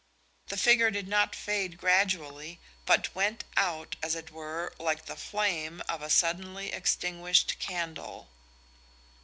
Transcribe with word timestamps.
The 0.47 0.57
figure 0.57 0.89
did 0.89 1.07
not 1.07 1.35
fade 1.35 1.77
gradually, 1.77 2.59
but 2.87 3.13
went 3.13 3.43
out, 3.55 3.97
as 4.01 4.15
it 4.15 4.31
were, 4.31 4.73
like 4.79 5.05
the 5.05 5.15
flame 5.15 5.83
of 5.87 6.01
a 6.01 6.09
suddenly 6.09 6.73
extinguished 6.73 7.59
candle. 7.59 8.27